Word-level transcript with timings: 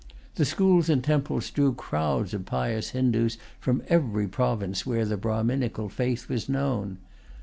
The 0.33 0.45
schools 0.45 0.89
and 0.89 1.03
temples 1.03 1.51
drew 1.51 1.75
crowds 1.75 2.33
of 2.33 2.43
pious 2.45 2.89
Hindoos 2.89 3.37
from 3.59 3.83
every 3.87 4.27
province 4.27 4.83
where 4.83 5.05
the 5.05 5.15
Brahminical 5.15 5.89
faith 5.89 6.27
was 6.27 6.49
known. 6.49 6.97